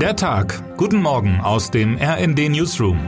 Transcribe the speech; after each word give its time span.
Der 0.00 0.14
Tag. 0.14 0.76
Guten 0.76 1.00
Morgen 1.00 1.40
aus 1.40 1.70
dem 1.70 1.96
RND 1.96 2.50
Newsroom. 2.50 2.98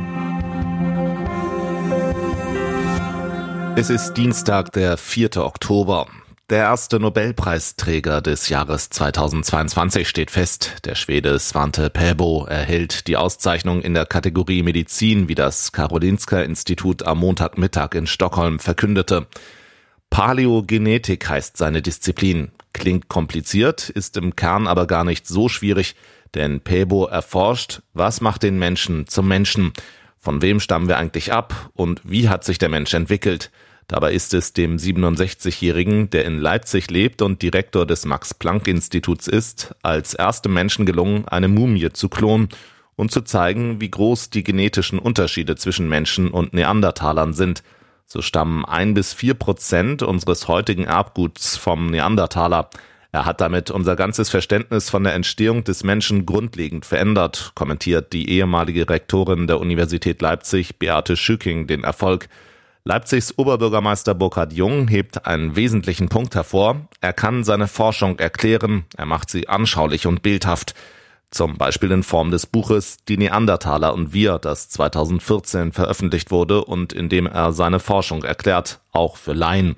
Es 3.77 3.91
ist 3.91 4.15
Dienstag, 4.15 4.73
der 4.73 4.97
4. 4.97 5.37
Oktober. 5.37 6.07
Der 6.49 6.61
erste 6.61 6.99
Nobelpreisträger 6.99 8.23
des 8.23 8.49
Jahres 8.49 8.89
2022 8.89 10.09
steht 10.09 10.31
fest. 10.31 10.77
Der 10.87 10.95
Schwede 10.95 11.39
Svante 11.39 11.91
Pääbo 11.91 12.47
erhält 12.47 13.07
die 13.07 13.19
Auszeichnung 13.19 13.83
in 13.83 13.93
der 13.93 14.07
Kategorie 14.07 14.63
Medizin, 14.63 15.29
wie 15.29 15.35
das 15.35 15.73
Karolinska 15.73 16.41
Institut 16.41 17.03
am 17.03 17.19
Montagmittag 17.19 17.91
in 17.97 18.07
Stockholm 18.07 18.59
verkündete. 18.59 19.27
Paläogenetik 20.09 21.29
heißt 21.29 21.59
seine 21.59 21.83
Disziplin. 21.83 22.51
Klingt 22.73 23.09
kompliziert, 23.09 23.89
ist 23.91 24.17
im 24.17 24.37
Kern 24.37 24.67
aber 24.67 24.87
gar 24.87 25.05
nicht 25.05 25.27
so 25.27 25.49
schwierig, 25.49 25.97
denn 26.35 26.61
Pebo 26.61 27.07
erforscht, 27.07 27.81
was 27.95 28.21
macht 28.21 28.43
den 28.43 28.59
Menschen 28.59 29.07
zum 29.07 29.29
Menschen? 29.29 29.73
Von 30.19 30.43
wem 30.43 30.61
stammen 30.61 30.89
wir 30.89 30.99
eigentlich 30.99 31.33
ab 31.33 31.71
und 31.75 32.01
wie 32.05 32.29
hat 32.29 32.45
sich 32.45 32.59
der 32.59 32.69
Mensch 32.69 32.93
entwickelt? 32.95 33.51
Dabei 33.87 34.13
ist 34.13 34.35
es 34.35 34.53
dem 34.53 34.77
67-Jährigen, 34.77 36.11
der 36.11 36.27
in 36.27 36.39
Leipzig 36.39 36.91
lebt 36.91 37.23
und 37.23 37.41
Direktor 37.41 37.87
des 37.87 38.05
Max-Planck-Instituts 38.05 39.29
ist, 39.29 39.75
als 39.83 40.13
erstem 40.13 40.53
Menschen 40.53 40.85
gelungen, 40.85 41.27
eine 41.27 41.49
Mumie 41.49 41.91
zu 41.91 42.11
klonen 42.11 42.51
und 42.97 43.11
zu 43.11 43.23
zeigen, 43.23 43.81
wie 43.81 43.91
groß 43.91 44.29
die 44.29 44.43
genetischen 44.43 44.99
Unterschiede 44.99 45.57
zwischen 45.57 45.89
Menschen 45.89 46.31
und 46.31 46.53
Neandertalern 46.53 47.33
sind. 47.33 47.63
So 48.05 48.21
stammen 48.21 48.67
ein 48.67 48.93
bis 48.93 49.15
vier 49.15 49.35
Prozent 49.35 50.03
unseres 50.03 50.49
heutigen 50.49 50.85
Erbguts 50.85 51.57
vom 51.57 51.87
Neandertaler. 51.91 52.69
Er 53.11 53.25
hat 53.25 53.41
damit 53.41 53.71
unser 53.71 53.97
ganzes 53.97 54.29
Verständnis 54.29 54.91
von 54.91 55.03
der 55.03 55.15
Entstehung 55.15 55.65
des 55.65 55.83
Menschen 55.83 56.27
grundlegend 56.27 56.85
verändert, 56.85 57.53
kommentiert 57.55 58.13
die 58.13 58.31
ehemalige 58.31 58.89
Rektorin 58.89 59.47
der 59.47 59.61
Universität 59.61 60.21
Leipzig, 60.21 60.79
Beate 60.79 61.17
Schücking, 61.17 61.67
den 61.67 61.85
Erfolg. 61.85 62.29
Leipzigs 62.85 63.37
Oberbürgermeister 63.37 64.15
Burkhard 64.15 64.53
Jung 64.53 64.89
hebt 64.89 65.27
einen 65.27 65.57
wesentlichen 65.57 66.09
Punkt 66.09 66.35
hervor. 66.35 66.89
Er 67.01 67.13
kann 67.15 67.45
seine 67.45 67.67
Forschung 67.67 68.19
erklären, 68.19 68.85
er 68.97 69.07
macht 69.07 69.31
sie 69.31 69.49
anschaulich 69.49 70.07
und 70.07 70.23
bildhaft. 70.23 70.75
Zum 71.31 71.59
Beispiel 71.59 71.91
in 71.91 72.03
Form 72.03 72.31
des 72.31 72.47
Buches 72.47 73.05
Die 73.07 73.19
Neandertaler 73.19 73.93
und 73.93 74.15
wir, 74.15 74.39
das 74.39 74.71
2014 74.71 75.73
veröffentlicht 75.73 76.31
wurde 76.31 76.65
und 76.65 76.93
in 76.93 77.09
dem 77.11 77.27
er 77.27 77.53
seine 77.53 77.81
Forschung 77.81 78.23
erklärt, 78.23 78.81
auch 78.93 79.17
für 79.17 79.35
Laien. 79.35 79.77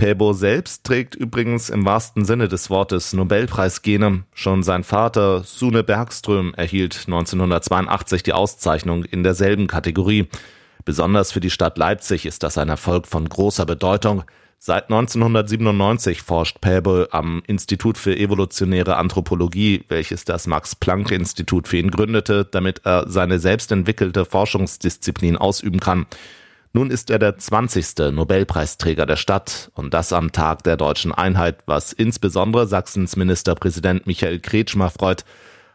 Pebo 0.00 0.32
selbst 0.32 0.84
trägt 0.84 1.14
übrigens 1.14 1.68
im 1.68 1.84
wahrsten 1.84 2.24
Sinne 2.24 2.48
des 2.48 2.70
Wortes 2.70 3.12
Nobelpreisgene. 3.12 4.24
Schon 4.32 4.62
sein 4.62 4.82
Vater 4.82 5.42
Sune 5.44 5.84
Bergström 5.84 6.54
erhielt 6.54 7.02
1982 7.06 8.22
die 8.22 8.32
Auszeichnung 8.32 9.04
in 9.04 9.24
derselben 9.24 9.66
Kategorie. 9.66 10.28
Besonders 10.86 11.32
für 11.32 11.40
die 11.40 11.50
Stadt 11.50 11.76
Leipzig 11.76 12.24
ist 12.24 12.42
das 12.42 12.56
ein 12.56 12.70
Erfolg 12.70 13.06
von 13.06 13.28
großer 13.28 13.66
Bedeutung. 13.66 14.24
Seit 14.58 14.84
1997 14.84 16.22
forscht 16.22 16.62
Päbe 16.62 17.08
am 17.10 17.42
Institut 17.46 17.98
für 17.98 18.16
evolutionäre 18.16 18.96
Anthropologie, 18.96 19.84
welches 19.88 20.24
das 20.24 20.46
Max-Planck-Institut 20.46 21.68
für 21.68 21.76
ihn 21.76 21.90
gründete, 21.90 22.46
damit 22.46 22.86
er 22.86 23.06
seine 23.06 23.38
selbst 23.38 23.70
entwickelte 23.70 24.24
Forschungsdisziplin 24.24 25.36
ausüben 25.36 25.78
kann. 25.78 26.06
Nun 26.72 26.90
ist 26.90 27.10
er 27.10 27.18
der 27.18 27.36
20. 27.36 28.12
Nobelpreisträger 28.12 29.04
der 29.04 29.16
Stadt 29.16 29.70
und 29.74 29.92
das 29.92 30.12
am 30.12 30.30
Tag 30.30 30.62
der 30.62 30.76
deutschen 30.76 31.12
Einheit, 31.12 31.58
was 31.66 31.92
insbesondere 31.92 32.66
Sachsens 32.68 33.16
Ministerpräsident 33.16 34.06
Michael 34.06 34.38
Kretschmer 34.38 34.90
freut, 34.90 35.24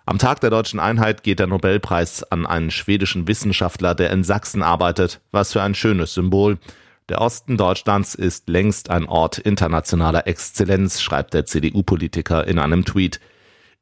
am 0.07 0.19
Tag 0.19 0.39
der 0.39 0.51
deutschen 0.51 0.79
Einheit 0.79 1.23
geht 1.23 1.39
der 1.39 1.47
Nobelpreis 1.47 2.23
an 2.23 2.45
einen 2.45 2.69
schwedischen 2.69 3.27
Wissenschaftler, 3.27 3.95
der 3.95 4.11
in 4.11 4.23
Sachsen 4.23 4.61
arbeitet. 4.61 5.19
Was 5.31 5.53
für 5.53 5.63
ein 5.63 5.73
schönes 5.73 6.13
Symbol. 6.13 6.59
Der 7.09 7.21
Osten 7.21 7.57
Deutschlands 7.57 8.13
ist 8.13 8.47
längst 8.47 8.91
ein 8.91 9.07
Ort 9.07 9.39
internationaler 9.39 10.27
Exzellenz, 10.27 11.01
schreibt 11.01 11.33
der 11.33 11.47
CDU-Politiker 11.47 12.45
in 12.45 12.59
einem 12.59 12.85
Tweet. 12.85 13.19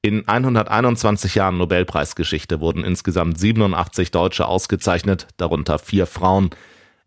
In 0.02 0.26
121 0.28 1.36
Jahren 1.36 1.58
Nobelpreisgeschichte 1.58 2.62
wurden 2.62 2.86
insgesamt 2.86 3.38
87 3.38 4.12
Deutsche 4.12 4.48
ausgezeichnet, 4.48 5.28
darunter 5.36 5.78
vier 5.78 6.06
Frauen. 6.06 6.52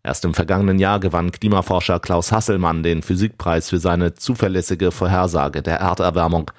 Erst 0.07 0.23
im 0.23 0.33
vergangenen 0.33 0.79
Jahr 0.79 1.01
gewann 1.01 1.33
Klimaforscher 1.33 1.99
Klaus 1.99 2.31
Hasselmann 2.31 2.81
den 2.81 3.01
Physikpreis 3.01 3.69
für 3.69 3.77
seine 3.77 4.13
zuverlässige 4.13 4.91
Vorhersage 4.91 5.61
der 5.61 5.81
Erderwärmung. 5.81 6.49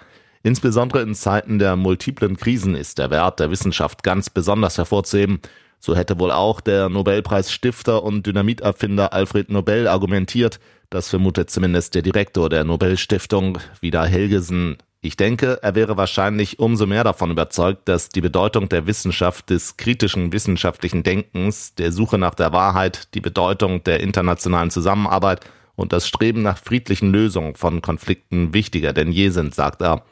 Insbesondere 0.43 1.01
in 1.01 1.15
Zeiten 1.15 1.59
der 1.59 1.75
multiplen 1.75 2.37
Krisen 2.37 2.75
ist 2.75 2.99
der 2.99 3.09
Wert 3.09 3.41
der 3.41 3.51
Wissenschaft 3.51 4.03
ganz 4.03 4.29
besonders 4.29 4.77
hervorzuheben. 4.77 5.41
So 5.79 5.97
hätte 5.97 6.19
wohl 6.19 6.31
auch 6.31 6.61
der 6.61 6.91
Nobelpreisstifter 6.91 8.03
und 8.03 8.27
Dynamiterfinder 8.27 9.15
Alfred 9.15 9.51
Nobel 9.51 9.89
argumentiert. 9.89 10.61
Das 10.91 11.09
vermutet 11.09 11.49
zumindest 11.49 11.95
der 11.95 12.03
Direktor 12.03 12.51
der 12.51 12.65
Nobelstiftung, 12.65 13.61
Vida 13.81 14.05
Helgesen. 14.05 14.77
Ich 15.01 15.17
denke, 15.17 15.61
er 15.63 15.77
wäre 15.77 15.97
wahrscheinlich 15.97 16.59
umso 16.59 16.85
mehr 16.87 17.05
davon 17.05 17.31
überzeugt, 17.31 17.89
dass 17.89 18.09
die 18.09 18.21
Bedeutung 18.21 18.69
der 18.69 18.89
Wissenschaft, 18.89 19.49
des 19.49 19.77
kritischen 19.77 20.33
wissenschaftlichen 20.33 21.05
Denkens, 21.05 21.77
der 21.77 21.93
Suche 21.93 22.19
nach 22.19 22.35
der 22.35 22.53
Wahrheit, 22.53 23.15
die 23.15 23.21
Bedeutung 23.21 23.85
der 23.85 24.01
internationalen 24.01 24.73
Zusammenarbeit 24.73 25.41
und 25.77 25.93
das 25.93 26.09
Streben 26.09 26.43
nach 26.43 26.59
friedlichen 26.59 27.13
Lösungen 27.13 27.55
von 27.55 27.81
Konflikten 27.81 28.53
wichtiger 28.53 28.93
denn 28.93 29.13
je 29.13 29.29
sind, 29.29 29.55
sagt 29.55 29.83
er. 29.83 30.03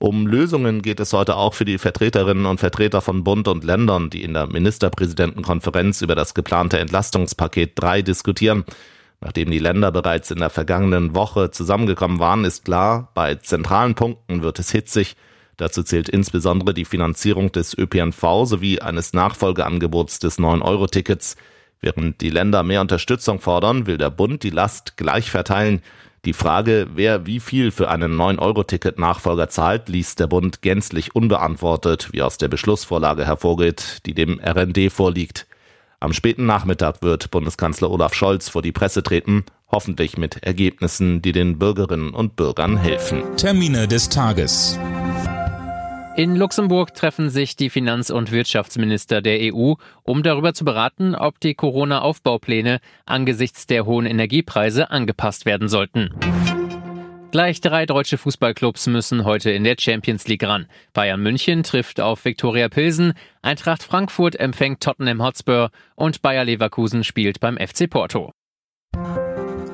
Um 0.00 0.26
Lösungen 0.26 0.82
geht 0.82 0.98
es 0.98 1.12
heute 1.12 1.36
auch 1.36 1.54
für 1.54 1.64
die 1.64 1.78
Vertreterinnen 1.78 2.46
und 2.46 2.58
Vertreter 2.58 3.00
von 3.00 3.22
Bund 3.22 3.46
und 3.46 3.62
Ländern, 3.62 4.10
die 4.10 4.24
in 4.24 4.34
der 4.34 4.48
Ministerpräsidentenkonferenz 4.48 6.02
über 6.02 6.16
das 6.16 6.34
geplante 6.34 6.78
Entlastungspaket 6.78 7.72
3 7.76 8.02
diskutieren. 8.02 8.64
Nachdem 9.20 9.50
die 9.50 9.58
Länder 9.58 9.90
bereits 9.90 10.30
in 10.30 10.38
der 10.38 10.50
vergangenen 10.50 11.14
Woche 11.14 11.50
zusammengekommen 11.50 12.20
waren, 12.20 12.44
ist 12.44 12.64
klar, 12.64 13.10
bei 13.14 13.34
zentralen 13.34 13.94
Punkten 13.94 14.42
wird 14.42 14.58
es 14.58 14.70
hitzig. 14.70 15.16
Dazu 15.56 15.82
zählt 15.82 16.08
insbesondere 16.08 16.72
die 16.72 16.84
Finanzierung 16.84 17.50
des 17.50 17.76
ÖPNV 17.76 18.44
sowie 18.44 18.80
eines 18.80 19.12
Nachfolgeangebots 19.12 20.20
des 20.20 20.38
9-Euro-Tickets. 20.38 21.36
Während 21.80 22.20
die 22.20 22.30
Länder 22.30 22.62
mehr 22.62 22.80
Unterstützung 22.80 23.40
fordern, 23.40 23.88
will 23.88 23.98
der 23.98 24.10
Bund 24.10 24.44
die 24.44 24.50
Last 24.50 24.96
gleich 24.96 25.30
verteilen. 25.32 25.82
Die 26.24 26.32
Frage, 26.32 26.86
wer 26.94 27.26
wie 27.26 27.40
viel 27.40 27.72
für 27.72 27.88
einen 27.88 28.14
9-Euro-Ticket-Nachfolger 28.16 29.48
zahlt, 29.48 29.88
ließ 29.88 30.14
der 30.14 30.28
Bund 30.28 30.62
gänzlich 30.62 31.16
unbeantwortet, 31.16 32.10
wie 32.12 32.22
aus 32.22 32.38
der 32.38 32.48
Beschlussvorlage 32.48 33.26
hervorgeht, 33.26 34.06
die 34.06 34.14
dem 34.14 34.40
RND 34.40 34.92
vorliegt. 34.92 35.47
Am 36.00 36.12
späten 36.12 36.46
Nachmittag 36.46 37.02
wird 37.02 37.32
Bundeskanzler 37.32 37.90
Olaf 37.90 38.14
Scholz 38.14 38.48
vor 38.48 38.62
die 38.62 38.70
Presse 38.70 39.02
treten, 39.02 39.44
hoffentlich 39.68 40.16
mit 40.16 40.44
Ergebnissen, 40.44 41.22
die 41.22 41.32
den 41.32 41.58
Bürgerinnen 41.58 42.14
und 42.14 42.36
Bürgern 42.36 42.76
helfen. 42.76 43.22
Termine 43.36 43.88
des 43.88 44.08
Tages. 44.08 44.78
In 46.16 46.36
Luxemburg 46.36 46.94
treffen 46.94 47.30
sich 47.30 47.56
die 47.56 47.68
Finanz- 47.68 48.10
und 48.10 48.30
Wirtschaftsminister 48.30 49.22
der 49.22 49.52
EU, 49.52 49.74
um 50.04 50.22
darüber 50.22 50.54
zu 50.54 50.64
beraten, 50.64 51.16
ob 51.16 51.40
die 51.40 51.54
Corona-Aufbaupläne 51.54 52.78
angesichts 53.04 53.66
der 53.66 53.84
hohen 53.84 54.06
Energiepreise 54.06 54.90
angepasst 54.90 55.46
werden 55.46 55.68
sollten. 55.68 56.10
Gleich 57.30 57.60
drei 57.60 57.84
deutsche 57.84 58.16
Fußballclubs 58.16 58.86
müssen 58.86 59.26
heute 59.26 59.50
in 59.50 59.62
der 59.62 59.76
Champions 59.78 60.26
League 60.28 60.44
ran. 60.44 60.66
Bayern 60.94 61.22
München 61.22 61.62
trifft 61.62 62.00
auf 62.00 62.24
Viktoria 62.24 62.70
Pilsen, 62.70 63.12
Eintracht 63.42 63.82
Frankfurt 63.82 64.36
empfängt 64.36 64.80
Tottenham 64.82 65.22
Hotspur 65.22 65.70
und 65.94 66.22
Bayer 66.22 66.44
Leverkusen 66.44 67.04
spielt 67.04 67.38
beim 67.38 67.58
FC 67.58 67.90
Porto. 67.90 68.32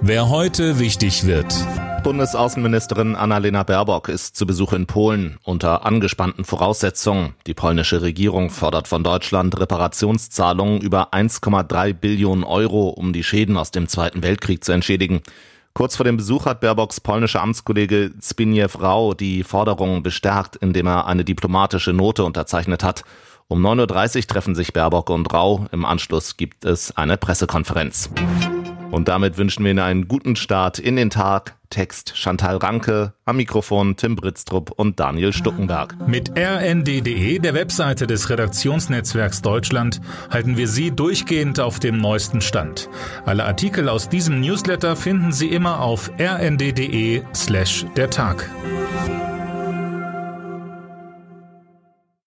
Wer 0.00 0.28
heute 0.30 0.80
wichtig 0.80 1.26
wird. 1.26 1.54
Bundesaußenministerin 2.02 3.14
Annalena 3.14 3.62
Baerbock 3.62 4.08
ist 4.08 4.36
zu 4.36 4.46
Besuch 4.46 4.72
in 4.72 4.86
Polen 4.86 5.38
unter 5.44 5.86
angespannten 5.86 6.44
Voraussetzungen. 6.44 7.34
Die 7.46 7.54
polnische 7.54 8.02
Regierung 8.02 8.50
fordert 8.50 8.88
von 8.88 9.04
Deutschland 9.04 9.58
Reparationszahlungen 9.58 10.82
über 10.82 11.14
1,3 11.14 11.94
Billionen 11.94 12.44
Euro, 12.44 12.88
um 12.88 13.12
die 13.12 13.24
Schäden 13.24 13.56
aus 13.56 13.70
dem 13.70 13.88
Zweiten 13.88 14.24
Weltkrieg 14.24 14.64
zu 14.64 14.72
entschädigen. 14.72 15.22
Kurz 15.74 15.96
vor 15.96 16.04
dem 16.04 16.16
Besuch 16.16 16.46
hat 16.46 16.60
Baerbocks 16.60 17.00
polnischer 17.00 17.42
Amtskollege 17.42 18.12
Zbigniew 18.20 18.68
Rau 18.80 19.12
die 19.12 19.42
Forderungen 19.42 20.04
bestärkt, 20.04 20.54
indem 20.54 20.86
er 20.86 21.08
eine 21.08 21.24
diplomatische 21.24 21.92
Note 21.92 22.22
unterzeichnet 22.22 22.84
hat. 22.84 23.02
Um 23.48 23.60
9.30 23.60 24.16
Uhr 24.18 24.26
treffen 24.28 24.54
sich 24.54 24.72
Baerbock 24.72 25.10
und 25.10 25.32
Rau. 25.32 25.66
Im 25.72 25.84
Anschluss 25.84 26.36
gibt 26.36 26.64
es 26.64 26.96
eine 26.96 27.16
Pressekonferenz. 27.16 28.08
Und 28.94 29.08
damit 29.08 29.38
wünschen 29.38 29.64
wir 29.64 29.72
Ihnen 29.72 29.80
einen 29.80 30.06
guten 30.06 30.36
Start 30.36 30.78
in 30.78 30.94
den 30.94 31.10
Tag. 31.10 31.56
Text 31.68 32.16
Chantal 32.16 32.58
Ranke, 32.58 33.14
am 33.24 33.38
Mikrofon 33.38 33.96
Tim 33.96 34.14
Britztrup 34.14 34.70
und 34.70 35.00
Daniel 35.00 35.32
Stuckenberg. 35.32 35.96
Mit 36.06 36.38
rnd.de, 36.38 37.40
der 37.40 37.54
Webseite 37.54 38.06
des 38.06 38.30
Redaktionsnetzwerks 38.30 39.42
Deutschland, 39.42 40.00
halten 40.30 40.56
wir 40.56 40.68
Sie 40.68 40.92
durchgehend 40.92 41.58
auf 41.58 41.80
dem 41.80 41.98
neuesten 41.98 42.40
Stand. 42.40 42.88
Alle 43.26 43.44
Artikel 43.44 43.88
aus 43.88 44.08
diesem 44.08 44.40
Newsletter 44.40 44.94
finden 44.94 45.32
Sie 45.32 45.48
immer 45.48 45.80
auf 45.80 46.12
rnd.de 46.20 47.22
slash 47.34 47.86
der 47.96 48.10
Tag. 48.10 48.48